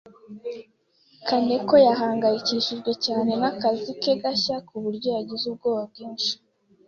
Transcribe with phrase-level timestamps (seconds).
[1.27, 6.31] Kaneko yahangayikishijwe cyane n'akazi ke gashya ku buryo yagize ubwoba bwinshi.